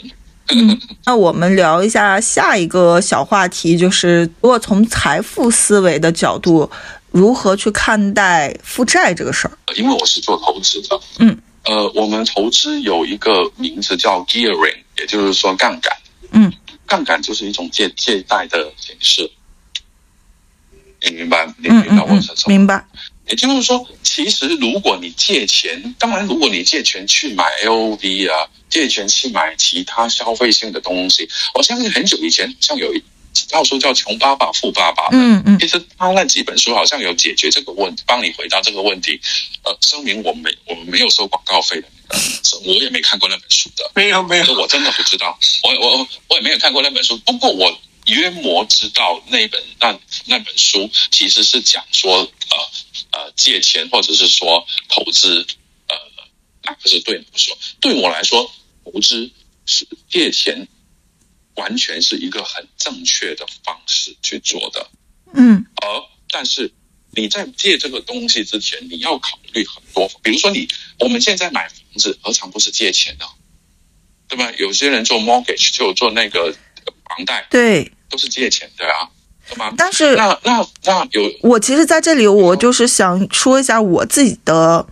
[0.49, 6.69] 嗯，那我们聊一下下一个小话题，就是如果从财富思维的角度。
[7.13, 9.55] 如何去看待负债这个事儿？
[9.75, 15.95] 因为我是做投资的，嗯，呃，我们投资有一个名字叫 gearing，也就是说杠杆，
[16.31, 16.51] 嗯，
[16.87, 19.29] 杠杆就是一种借借贷的形式，
[21.03, 21.45] 你明白？
[21.59, 22.47] 你明白我是什么？
[22.47, 22.83] 明白。
[23.27, 33.03] 也就是说，其实如果你借钱，当然，如果你借钱去买 LV 啊，借钱去买其他消费性的东西，我相信很久以前像有一。
[33.49, 39.19] 套书叫《穷爸爸富爸爸》嗯嗯，其实他那几本书好像有解决这个问题，帮你回答这个问题。
[39.63, 41.87] 呃，声明我没我们没有收广告费的，
[42.63, 47.17] 我也没看过那本书的，没有没有，我真的不知道，我我我也没有看过那本书。
[47.25, 55.43] 不过我约摸知道那本那那本书其实是讲说呃呃借钱或者是说投资，
[55.87, 55.95] 呃，
[56.61, 58.49] 那个是对你说，对我来说
[58.83, 59.31] 投资
[59.65, 60.67] 是借钱。
[61.55, 64.89] 完全是一个很正确的方式去做的，
[65.35, 65.87] 嗯，而
[66.31, 66.71] 但是
[67.11, 70.67] 你在借这个东西之前，你要考虑很多，比如说你
[70.97, 73.25] 我们现在买房子，何尝不是借钱呢？
[74.27, 74.51] 对吧？
[74.57, 76.51] 有些人做 mortgage 就做那个
[77.07, 79.07] 房贷，对，都是借钱的啊，
[79.47, 79.71] 对吗？
[79.77, 84.87] 但是那那那有我其实在这里，我就是想说一下我自己的。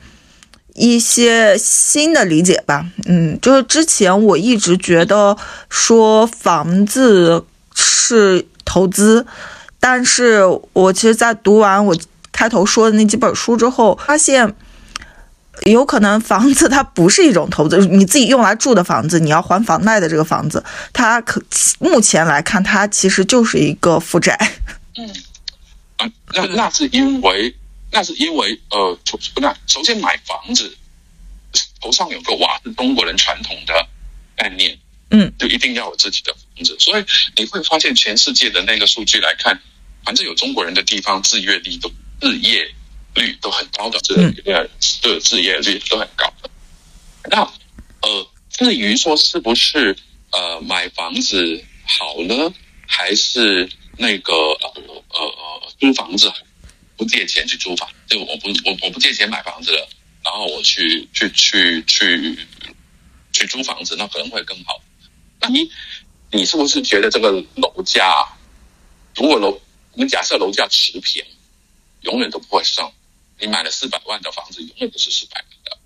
[0.74, 5.36] 一些新的理解吧，嗯，就是之前我一直觉得
[5.70, 7.44] 说房子
[7.76, 9.26] 是投资，
[9.80, 11.96] 但是我其实，在读完我
[12.32, 14.56] 开头说的那几本书之后，发现
[15.66, 21.42] 有可能房子它不是一种投资，你自己用来住的房子，你要还房贷的这个房子，它可
[21.80, 24.38] 目前来看，它其实就是一个负债。
[24.98, 27.54] 嗯，那那是因为。
[27.91, 28.97] 那是因为，呃，
[29.36, 30.77] 不那首先买房子，
[31.82, 33.88] 头上有个瓦是中国人传统的
[34.36, 36.75] 概念，嗯，就一定要有自己的房子。
[36.80, 37.04] 所以
[37.36, 39.62] 你会发现，全世界的那个数据来看，
[40.06, 42.73] 凡是有中国人的地方，自业率都自业
[43.13, 44.13] 率都很高的，置
[44.45, 44.69] 业
[45.01, 46.49] 对置业率都很高的。
[47.30, 49.93] 那呃，至于说是不是
[50.32, 52.54] 呃买房子好呢，
[52.88, 54.73] 还是那个呃
[55.10, 56.32] 呃呃租房子？
[57.02, 59.90] 不借钱去租房，就我不我我不借钱买房子了，
[60.24, 62.38] 然后我去去去去
[63.34, 64.80] 去租房子，那可能会更好。
[65.40, 65.68] 那你
[66.30, 68.38] 你是不是觉得这个楼价，
[69.16, 69.60] 如果楼
[69.94, 71.26] 我们假设楼价持平，
[72.02, 72.94] 永远都不会上，
[73.40, 75.78] 你买了四百万的房子，永远都是四百万的。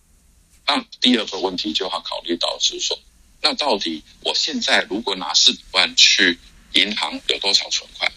[0.68, 3.00] 那第二个问题就要考虑到是说，
[3.42, 6.38] 那到底我现在如果拿四百万去
[6.74, 8.12] 银行有多少存款？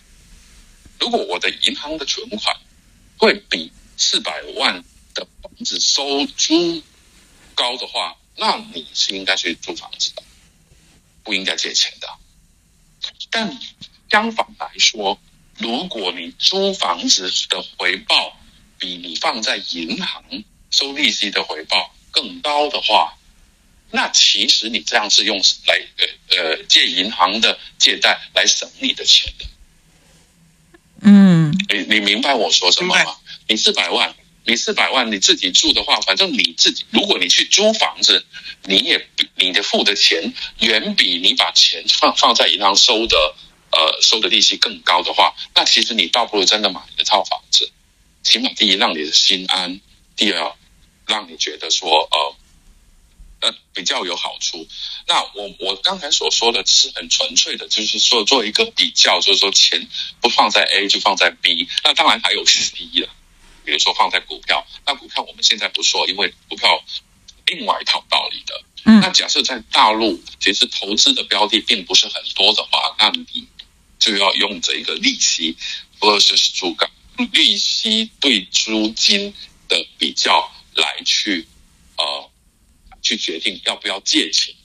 [0.99, 2.57] 如果我的银行的存款
[3.19, 4.83] 会比四百万
[5.15, 6.83] 的房子收租
[7.55, 10.23] 高的话，那你是应该去租房子的，
[11.25, 12.09] 不应该借钱的。
[13.31, 13.59] 但
[14.11, 15.21] 相反来说，
[15.59, 18.37] 如果你租房子的回报
[18.79, 20.23] 比你放在银行
[20.71, 23.19] 收利息的回报更高的话，
[23.91, 29.47] 那其实你这样是用来呃呃借银行的借贷来省你的钱的。
[31.01, 33.17] 嗯，你你明白我说什么吗？
[33.47, 38.25] 你四百万，你四百万你自己住的话，反正你自己，如果你去租房子，
[38.65, 43.35] 你也你的付的钱远比你把钱放放在银行收的
[43.71, 47.71] 呃收的利息更高的话，那其实你倒不如真的买一套房子，
[48.23, 49.81] 起码第一让你的心安，
[50.17, 50.55] 第二
[51.07, 52.37] 让你觉得说呃。
[53.41, 54.67] 呃，比较有好处。
[55.09, 59.89] 那我我刚才所说的是很纯粹的，就是说做一个比较，就是说钱
[60.21, 61.67] 不放在 A 就放在 B。
[61.83, 63.09] 那当然还有 C 了，
[63.65, 64.67] 比如说放在股票。
[64.85, 66.85] 那股票我们现在不说，因为股票
[67.47, 68.63] 另外一套道理的。
[68.85, 69.01] 嗯。
[69.01, 73.49] 那假设在大陆，其实投资的标的并不是很多的话，那你
[73.99, 75.57] 就要用这个利息
[76.01, 76.91] versus 租港
[77.33, 79.33] 利息对租金
[79.69, 81.47] 的比较来去
[81.97, 82.31] 呃。
[83.01, 84.58] 去决定要不要借钱买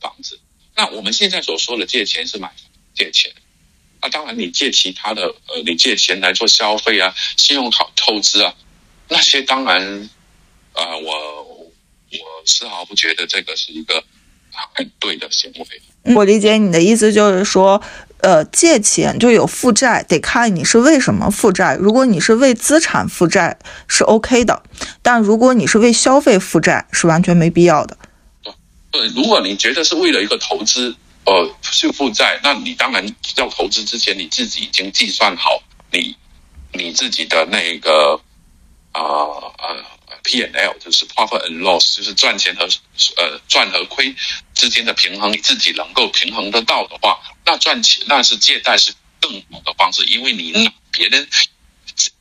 [0.00, 0.38] 房子。
[0.76, 2.50] 那我们现在所说的借钱是买
[2.94, 3.32] 借钱，
[4.00, 8.54] 那当然你借其他的，呃，你借钱来做消费啊，信用卡透支啊，
[9.08, 10.10] 那些当然，
[10.72, 14.02] 呃，我我丝毫不觉得这个是一个
[14.74, 16.14] 很对的行为。
[16.14, 17.82] 我理解你的意思就是说。
[18.20, 21.76] 呃，借钱就有负债，得看你是为什么负债。
[21.76, 23.56] 如果你是为资产负债，
[23.86, 24.60] 是 OK 的；
[25.02, 27.96] 但如果你是为消费负债，是完全没必要的。
[28.90, 36.16] 对，如果你觉得是为了一个投资，呃，去负债，那你当然要投资之前，你自己已经计算好你
[36.72, 38.20] 你自己的那个
[38.92, 39.84] 啊呃
[40.24, 42.64] P and L，就是 profit and loss，就是赚钱和
[43.16, 44.14] 呃赚和亏
[44.54, 47.20] 之间的平衡，你自己能够平衡得到的话。
[47.44, 51.28] 那赚钱那是借贷是更好的方式，因为你拿别人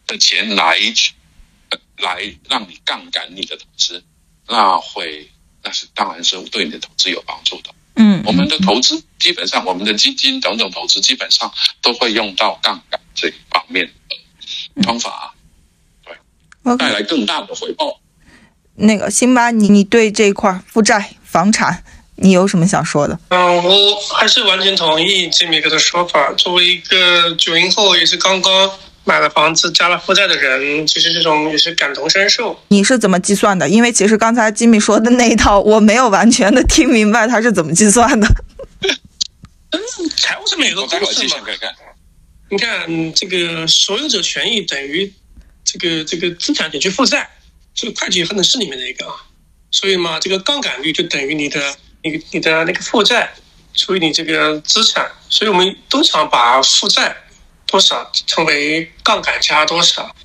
[0.06, 0.78] 的钱来
[1.98, 4.04] 来让你杠杆你的投资，
[4.48, 5.30] 那会
[5.68, 7.72] 那是当然是对你的投资有帮助的。
[7.98, 11.52] 嗯，我们的投资基本上我们的基金等等投资基本上
[11.82, 13.86] 都会用到杠杆这一方面
[14.76, 15.36] 的方法，
[16.06, 18.00] 对，带来更大的回报。
[18.76, 21.84] 那个辛巴，你你对这一块负债房产？
[22.20, 23.20] 你有什么想说的？
[23.30, 26.32] 嗯，我还是完全同意这米哥的说法。
[26.34, 28.72] 作为一个九零后，也是刚刚
[29.08, 32.60] 买了房子、加了负债的人，其实这种也是感同身受。
[32.68, 33.68] 你是怎么计算的？
[33.68, 38.28] 因为其实刚才吉米说的那一套，我没有完全的听明白他是怎么计算的。
[39.72, 39.82] 嗯，
[40.18, 41.38] 财务上面有个公式嘛？
[42.50, 45.12] 你看，这个所有者权益等于
[45.64, 47.28] 这个这个资产减去负债，
[47.74, 49.16] 这个会计分的是里面的一个啊。
[49.72, 51.60] 所以嘛，这个杠杆率就等于你的。
[52.04, 53.34] 你你的那个负债
[53.74, 57.14] 除以你这个资产，所以我们通常把负债
[57.68, 60.16] 多少成为杠杆加多少。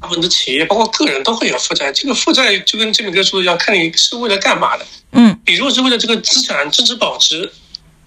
[0.00, 4.86] 大部分的企业包括个人都会有负债，这个负债就跟这明哥说的一样，看你是为了干嘛的。
[5.10, 7.52] 嗯，你如果是为了这个资产增值保值，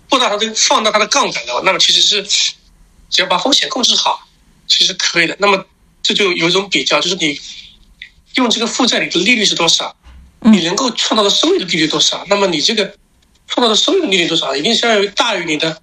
[0.10, 4.26] 扩大它的放大它的杠杆的话，那么其实是只要把风险控制好，
[4.66, 5.36] 其实可以的。
[5.40, 5.66] 那么
[6.02, 7.38] 这就有一种比较，就是你
[8.36, 9.94] 用这个负债里的利率是多少？
[10.40, 12.26] 你能够创造的收益的利率多少？
[12.30, 12.96] 那么你这个
[13.46, 15.82] 创造的收益的利率多少，一定是要大于你的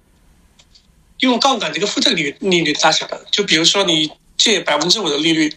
[1.21, 3.25] 用杠杆这个负债利率利率大小的。
[3.31, 5.51] 就比如说你借百分之五的利率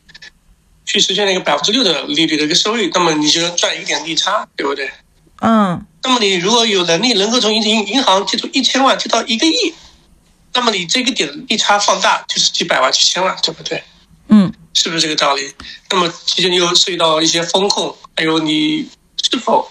[0.87, 4.91] 去实现那个百分之六的利率的一个收益，那么你就能赚一点利差，对不对？
[5.41, 5.85] 嗯。
[6.03, 9.75] 那么你如果有能力能够从银银银行借出一千万借到一个亿，
[10.53, 13.83] 那么你这个点利差放大就是几百万几千万，对不对？
[14.29, 14.53] 嗯。
[14.77, 15.53] 是不是这个道理？
[15.89, 18.89] 那么其实你又涉及到一些风控，还有你
[19.23, 19.71] 是否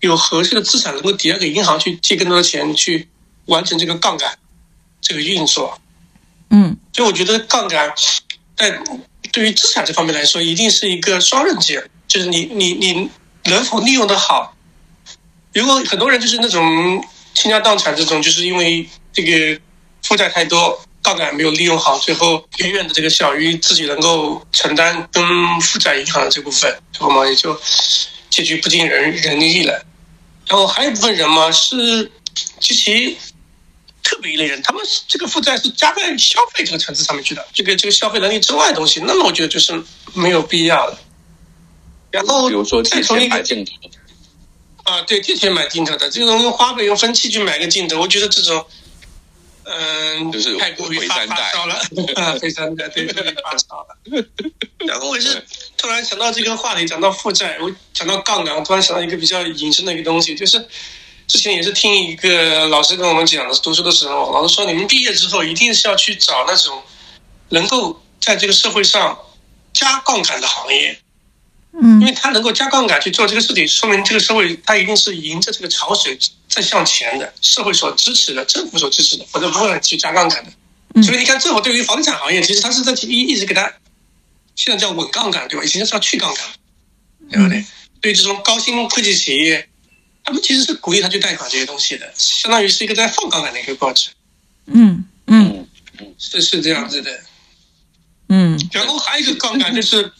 [0.00, 3.06] 有合适的资产能够抵押给银行去借更多的钱去
[3.44, 4.38] 完成这个杠杆
[5.00, 5.80] 这个运作？
[6.50, 7.92] 嗯，所以我觉得杠杆
[8.56, 8.78] 在
[9.32, 13.10] 对于资产这方面来说，一定是一个双刃剑，就是你你你
[13.44, 14.54] 能否利用的好？
[15.52, 19.60] 如果很多人就是那种倾家荡产这种，就是因为这个
[20.02, 20.80] 负债太多。
[21.00, 25.24] 杠杆没有利用好，最后远远的这个小于自己能够承担跟
[25.60, 27.58] 负债银行的这部分，最后嘛也就
[28.28, 29.86] 结局不尽人人意了。
[30.46, 32.10] 然后还有一部分人嘛是
[32.60, 33.16] 极其
[34.08, 39.82] 特别一类人，他们这个负债是加在消费这个层次上面去的，这个这个消费能力之外的东西，那么我觉得就是
[40.14, 40.98] 没有必要的。
[42.10, 43.72] 然后比如说借钱买镜头
[44.84, 48.66] 啊，对，借钱买镜头的这种用花呗用分期去买个镜头，我觉得这种。
[49.70, 51.74] 嗯，就是太过于发发烧了，
[52.16, 54.24] 啊，非常的对，特别发烧了。
[54.86, 55.44] 然后我是
[55.76, 60.66] 突然想到这个话题，讲到负债，我讲到杠杆，我突然想到一个比较隐身的一个东西，就是
[61.28, 66.82] 之前也是听一个老师跟我们讲的，读书的时候，老师说你们毕业之后一定是要去找那种
[67.50, 69.16] 能够在这个社会上
[69.74, 70.98] 加杠杆的行业。
[71.80, 81.02] 嗯，因为他能够加杠杆去做这个事情，说明这个社会他一定是迎着这个潮水在向前的，社会所支持的，政府所支持的，否则不会去加杠杆的。
[81.02, 83.70] 所以你看，政府对于房地产行业，其实他是在一一直给他
[84.56, 85.64] 现在叫稳杠杆，对吧？
[85.64, 86.44] 以前是要去杠杆，
[87.30, 87.62] 对不对？
[88.00, 89.68] 对于这种高新科技企业，
[90.28, 94.12] 他们其实是鼓励他去贷款这些东西的，相当于是一个在放杠杆的一个过程。
[94.66, 95.66] 嗯嗯
[95.98, 97.20] 嗯，是是这样子的。
[98.28, 100.12] 嗯，然后还有一个杠杆就是。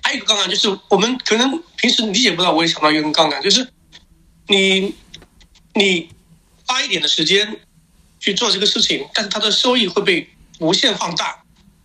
[0.00, 3.68] 还有一个杠杆，就是我们可能平时理解不到，我也想到一个杠杆，就是
[4.46, 4.94] 你
[5.74, 6.08] 你
[6.64, 7.60] 花一点的时间
[8.18, 10.26] 去做这个事情，但是它的收益会被
[10.60, 11.42] 无限放大，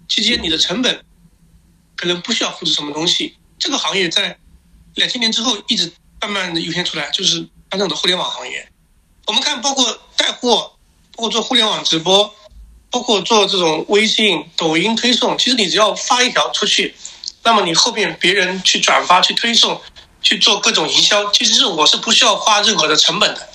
[0.07, 1.03] 期间你的成本
[1.97, 3.35] 可能不需要付出什么东西。
[3.59, 4.37] 这个行业在
[4.95, 5.91] 两千年之后一直
[6.27, 7.37] 慢慢的涌现出来，就是
[7.69, 8.67] 传统的互联网行业。
[9.25, 10.73] 我们看，包括带货，
[11.15, 12.33] 包括做互联网直播，
[12.89, 16.95] 包括做这种微信、抖音推送，其实你只要发一条出去。
[17.43, 19.81] 那么你后面别人去转发、去推送、
[20.21, 23.49] 去做各种营销，其实是我是不需要花任何的成本的。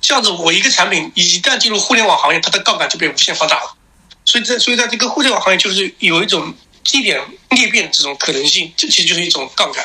[0.00, 3.76] 这样子我一个产品一旦进入互联网行业，它的杠杆就被无限放大了。
[4.24, 6.52] 所以在所以在这个互联网行业，就是有一种
[6.84, 7.20] 基点
[7.50, 9.84] 裂变这种可能性，这其实就是一种杠杆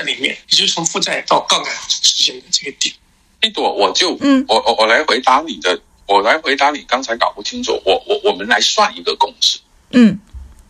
[0.00, 2.94] 在里面，也就是从负债到杠杆实现的这个点。
[3.42, 4.44] 一朵，我就嗯。
[4.48, 10.18] 我我我来回答你的，我来回答你刚才搞不清楚，我我我们来算一个公式，嗯。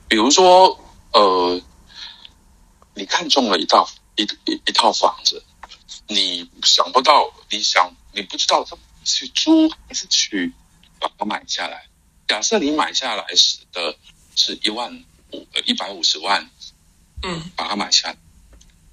[0.09, 0.79] 比如说
[1.13, 1.61] 呃，
[2.95, 5.43] 你看中了一套一一一套房子，
[6.09, 10.53] 你想不到，你想你不知道怎么去租还是去
[10.99, 11.87] 把它买下来。
[12.27, 13.97] 假设你买下来是的
[14.35, 16.51] 是一万五一百五十万，
[17.23, 17.51] 嗯。
[17.55, 18.17] 把它买下来，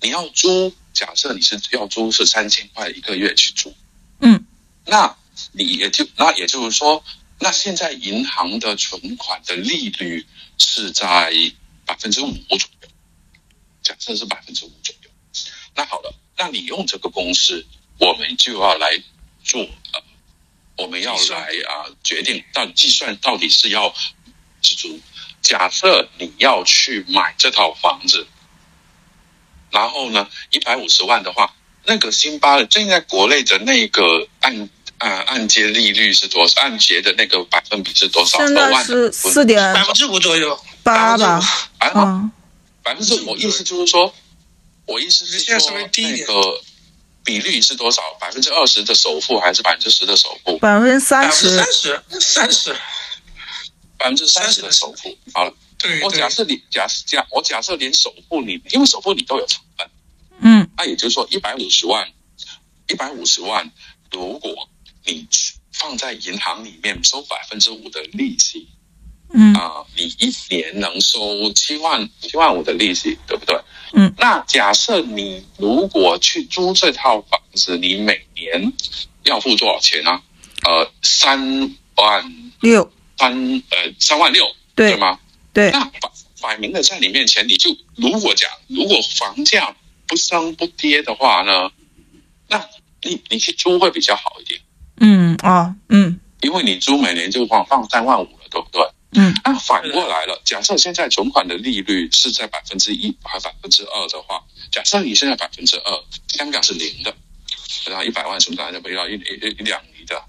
[0.02, 3.74] 你要租，假设你是要租是三千块一个月去租，
[4.20, 4.46] 嗯
[4.86, 5.16] 那
[5.52, 7.04] 你也就那也就是说，
[7.40, 10.26] 那现在银行的存款的利率
[10.58, 11.32] 是在
[11.86, 12.90] 百分之五左右，
[13.82, 15.10] 假设是百分之五左右。
[15.76, 17.66] 那好了，那你用这个公式，
[18.00, 19.02] 我们就要来
[19.44, 20.02] 做呃，
[20.78, 23.94] 我们要来啊、决定到底计算到底是要
[24.62, 25.00] 是租。
[25.42, 28.28] 假设你要去买这套房子，
[29.72, 31.54] 然后呢，一百五十万的话，
[31.86, 36.62] 那个辛巴的现在国内的那个按啊按揭利率是多少？
[36.62, 38.38] 按揭的那个百分比是多少？
[38.40, 41.40] 现在是四点百分之五左右，八吧，
[41.80, 42.32] 啊，嗯
[42.82, 44.14] 百分之我意思就是说，
[44.86, 46.62] 我意思是现在说那个
[47.26, 48.02] 比率是多少？
[48.22, 50.58] 百分之二十的首付还是百分之十的首付？
[50.60, 52.74] 百分之三十三，十，三十，
[53.98, 55.18] 百分之三十的首付。
[55.34, 59.88] 好了，对对我假设你假设假我假设连首付你，因为首付你都有成本，
[60.42, 62.08] 嗯那也就是说一百五十万，
[62.88, 63.72] 一百五十万，
[64.12, 64.70] 如果
[65.06, 65.28] 你
[65.74, 68.68] 放在银行里面收百分之五的利息，
[69.34, 73.60] 嗯啊、你一年能收七万七万五的利息，对不对？
[73.94, 74.14] 嗯。
[74.18, 78.74] 那假设你如果去租这套房子，你每年
[79.24, 80.22] 要付多少钱呢、
[80.66, 83.34] 呃，三万六，三
[83.70, 85.20] 呃三万六，对吗？
[85.58, 91.72] 对，那摆摆明了在你面前，你就如果讲，如果房价不升不跌的话呢，
[92.48, 92.64] 那
[93.02, 94.62] 你你去租会比较好一点，
[95.00, 96.20] 嗯啊嗯。
[96.42, 98.88] 因为你租每年就放放三万五了，对不对？
[99.14, 99.34] 嗯。
[99.44, 107.12] 那反过来了，假设现在存款的利率是在百分之一还百分之二的话，假设你现在百分之二，香港是零的，
[107.88, 110.24] 然后一百万存款就不要一一一两厘的，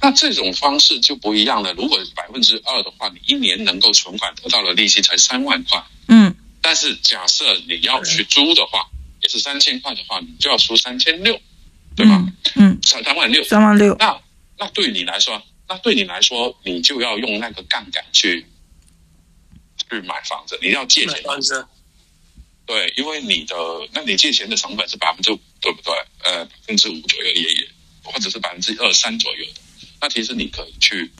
[0.00, 1.72] 那这种方式就不一样了。
[1.74, 8.88] 如果百分之二的话，你一年能够存款得到的利息才三万块，嗯但是假设你要去租的话，
[9.22, 11.40] 也是三千块的话，你就要出三千六，
[11.96, 12.16] 对吧？
[12.16, 14.20] 嗯嗯，三三万六，三万六，那
[14.58, 18.44] 那对你来说，那对你来说，你就要用那个杠杆去
[19.88, 21.66] 去买房子，你要借钱，房子，
[22.66, 23.54] 对，因为你的，
[23.92, 25.94] 那你借钱的成本是百分之五，对不对？
[26.24, 27.68] 呃，百分之五左右也也，
[28.12, 29.60] 或者是百分之二三左右的，
[30.00, 31.10] 那其实你可以去，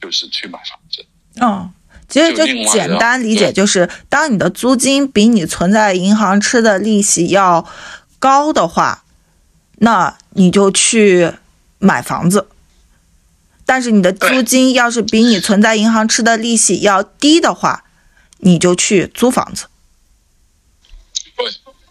[0.00, 1.04] 就是去买房子。
[1.40, 1.72] 嗯。
[2.08, 7.66] 其实就简单理解就是，当你的租金比你存在银行吃的利息要
[8.18, 9.04] 高的话，
[9.76, 11.32] 那你就去
[11.78, 12.48] 买房子。
[13.64, 17.84] 但是你的租金要是比你存在银行吃的利息要低的话，
[18.38, 19.68] 你就去租房子。
[21.34, 21.46] 对，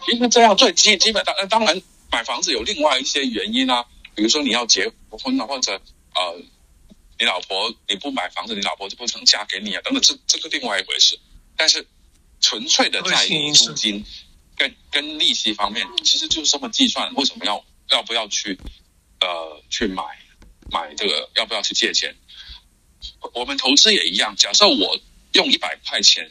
[0.05, 3.83] 其实这样最基基本当当然买房子有另外一些原因啊，
[4.21, 5.71] 比如说你要结婚了，或者
[6.13, 6.39] 呃，
[7.17, 11.19] 你老婆你不买房子，你老婆就不能嫁给你啊，等等，这这个另外一回事。
[11.57, 11.83] 但是
[12.39, 14.05] 纯粹的在于租金
[14.55, 17.11] 跟跟利息方面，其实就是这么计算。
[17.15, 18.55] 为什么要要不要去
[19.21, 20.03] 呃去买
[20.69, 21.27] 买这个？
[21.35, 22.15] 要不要去借钱？
[23.33, 24.99] 我们投资也一样，假设我
[25.33, 26.29] 用一百块钱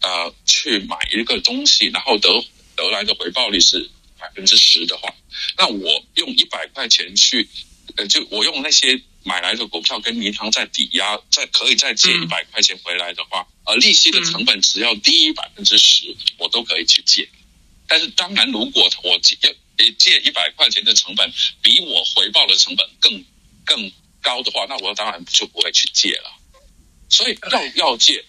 [0.00, 2.28] 呃去买一个东西，然后得
[2.76, 5.12] 得来的回报率是百分之十的话，
[5.56, 7.48] 那我用一百块钱去，
[7.96, 17.28] 呃，就我用那些买来的股票跟银行再抵押，再可以再借一嗯百块钱回来的话，呃，利息的成本只要低于百分之十，我都可以去借。
[17.86, 19.36] 但是当然，如果我借
[19.98, 23.24] 借一百块钱的成本比我回报的成本更
[23.64, 26.30] 更高的话，那我当然就不会去借了。
[27.08, 28.24] 所以要要借，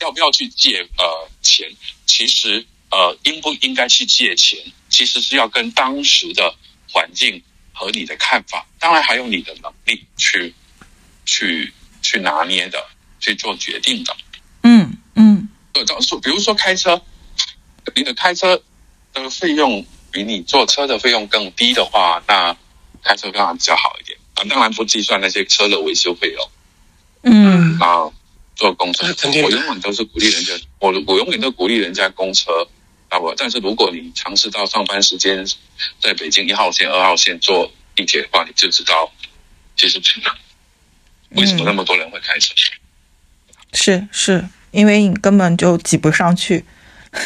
[0.00, 1.68] 要不要去借呃钱？
[2.06, 6.54] 其实呃应不应该去借钱，其实是要跟当时的
[6.92, 10.54] 环境和你的看法，当然还有你的能力去
[11.24, 11.72] 去
[12.02, 12.84] 去拿捏的，
[13.20, 14.16] 去做决定的。
[14.62, 17.00] 嗯嗯对，照说，比如说开车，
[17.94, 18.62] 你的开车
[19.12, 22.56] 的费用比你坐车的费用更低的话，那
[23.02, 24.44] 开车当然比较好一点啊。
[24.48, 26.50] 当然不计算那些车的维修费用
[27.22, 28.10] 嗯啊。
[28.56, 29.06] 坐公车
[29.42, 32.50] 我永远都是鼓励人家，我我永远都鼓励人家公车
[33.10, 33.18] 啊。
[33.18, 35.44] 我但是如果你尝试到上班时间
[36.00, 39.12] 在北京一号线、二号线坐地铁的话，你就知道
[39.76, 40.00] 其实
[41.30, 42.54] 为什么那么多人会开车？
[43.72, 46.64] 是是，因为你根本就挤不上去。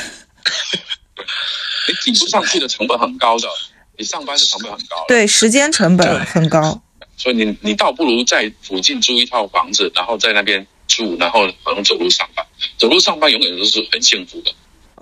[1.86, 3.48] 你挤不上去的成本很高的，
[3.96, 5.04] 你上班的成本很高。
[5.08, 6.82] 对，时间成本很高。
[7.16, 12.44] 所以你你倒不如在附近租一套房子，然后在那边住，然后可能走路上班。
[12.76, 14.52] 走路上班永远都是很幸福的。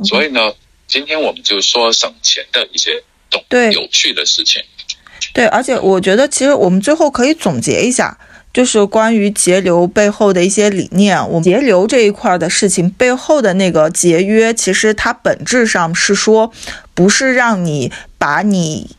[0.05, 0.53] 所以呢，
[0.93, 4.63] 今天我们就说省钱的一些懂有趣的事情。
[5.33, 8.19] 对，而且我觉得其实我们最后可以总结一下。
[8.53, 11.17] 就是关于节流背后的一些理念。
[11.31, 16.53] 我们节流这一块的事情背后的那个节约，其实它本质上是说，
[16.93, 18.95] 不是让你把你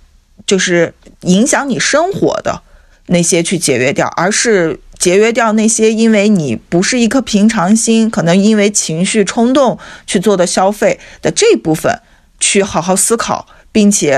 [0.48, 2.64] 就是影响你生活的
[3.06, 9.78] 那些去节约掉，而是节约掉那些因为你不是一颗平常心，可能因为情绪冲动
[10.08, 12.00] 去做的消费的这部分，
[12.40, 14.18] 去好好思考，并且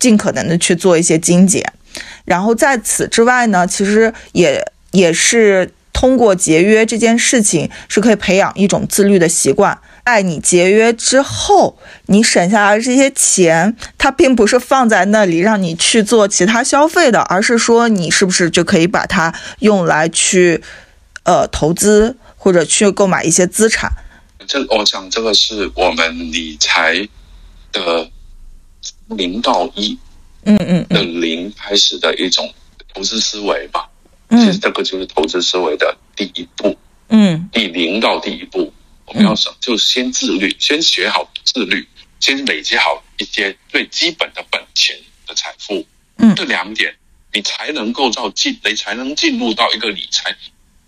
[0.00, 1.64] 尽可能的去做一些精简。
[2.24, 4.60] 然后在此之外呢，其实也
[4.90, 9.78] 也是通过节约这件事情，是可以培养一种自律的习惯。
[10.06, 11.76] 在你节约之后，
[12.06, 20.62] 你省下来这些钱，它并不是放在那里让你去做其他消费的，而是说你是不是就可以把它用来去，
[21.24, 23.90] 呃，投资或者去购买一些资产。
[24.46, 27.08] 这我想，这个是我们理财
[27.72, 28.08] 的
[29.08, 29.98] 零到一。
[30.44, 32.48] 嗯嗯的零开始的一种
[32.94, 33.88] 投资思维吧，
[34.30, 36.76] 其实这个就是投资思维的第一步。
[37.08, 38.72] 嗯，第零到第一步，
[39.06, 41.88] 我们要省，就先自律，先学好自律，
[42.20, 44.96] 先累积好一些最基本的本钱
[45.26, 45.86] 的财富。
[46.18, 46.94] 嗯，这两点
[47.32, 50.36] 你才能够到进，你才能进入到一个理财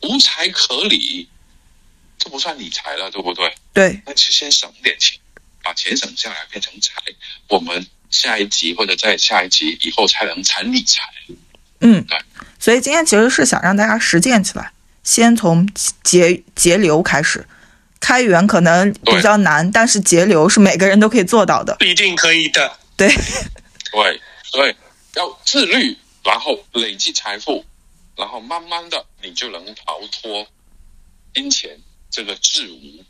[0.03, 1.29] 无财可理，
[2.19, 3.55] 这不算理财了，对不对？
[3.73, 5.19] 对，那就先省点钱，
[5.63, 6.95] 把钱省下来变成财，
[7.49, 7.87] 我们。
[8.11, 11.03] 下一集或者在下一集以后才能谈理财。
[11.81, 12.19] 嗯，对。
[12.59, 14.73] 所以今天其实是想让大家实践起来，
[15.05, 15.69] 先从
[16.03, 17.47] 节节流开始。
[18.01, 22.73] 开源可能比较难，但是节流是每个人都可以做到的，一定可以的。
[22.97, 23.09] 对，
[23.93, 24.21] 对，
[24.53, 24.77] 对，
[25.15, 27.65] 要自律，然后累积财富，
[28.17, 30.47] 然后慢慢的你就能逃脱
[31.35, 31.79] 金钱
[32.11, 33.05] 这个制无。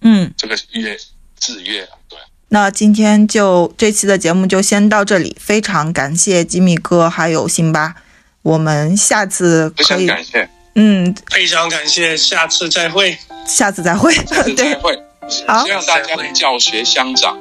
[0.00, 0.96] 嗯，这个约
[1.40, 2.18] 制约，对。
[2.50, 7.96] 那今天就这期的节目就先到这里，非常感谢吉米哥还有辛巴，
[8.42, 13.18] 我们下次可以，感谢，嗯，非常感谢，下次再会，
[13.48, 14.94] 下次再会，下次再会，
[15.46, 17.36] 好，希望大家教学相长，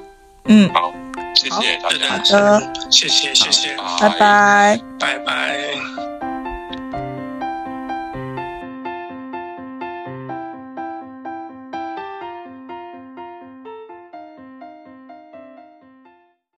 [0.45, 0.93] 嗯，好，
[1.35, 6.16] 谢谢大家，好的，谢谢谢谢，拜拜，拜拜。